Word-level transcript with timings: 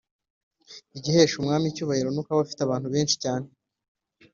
igihesha 0.97 1.35
umwami 1.37 1.65
icyubahiro 1.67 2.09
ni 2.11 2.19
uko 2.21 2.29
aba 2.31 2.43
afite 2.45 2.61
abantu 2.63 2.87
benshi 2.93 3.15
cyane, 3.23 3.47